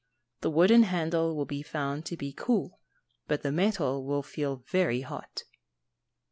The 0.39 0.49
wooden 0.49 0.81
handle 0.81 1.35
will 1.35 1.45
be 1.45 1.61
found 1.61 2.07
to 2.07 2.17
be 2.17 2.33
cool, 2.33 2.79
but 3.27 3.43
the 3.43 3.51
metal 3.51 4.03
will 4.03 4.23
feel 4.23 4.63
very 4.67 5.01
hot. 5.01 5.43